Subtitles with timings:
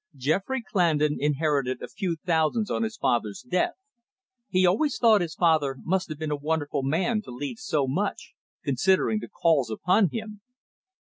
[0.15, 3.75] Geoffrey Clandon inherited a few thousands on his father's death;
[4.49, 8.33] he always thought his father must have been a wonderful man to leave so much,
[8.65, 10.41] considering the calls upon him.